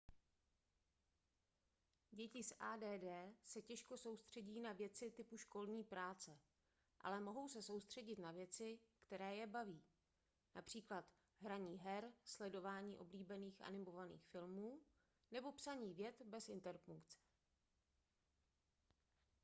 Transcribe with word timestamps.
děti 2.11 2.43
s 2.43 2.55
add 2.59 3.03
se 3.45 3.61
těžko 3.61 3.97
soustředí 3.97 4.59
na 4.61 4.73
věci 4.73 5.11
typu 5.11 5.37
školní 5.37 5.83
práce 5.83 6.39
ale 7.01 7.19
mohou 7.19 7.47
se 7.49 7.61
soustředit 7.61 8.19
na 8.19 8.31
věci 8.31 8.79
které 9.05 9.35
je 9.35 9.47
baví 9.47 9.81
například 10.55 11.05
hraní 11.37 11.77
her 11.79 12.13
sledování 12.23 12.97
oblíbených 12.97 13.61
animovaných 13.61 14.25
filmů 14.25 14.79
nebo 15.31 15.51
psaní 15.51 15.93
vět 15.93 16.21
bez 16.21 16.49
interpunkce 16.49 17.17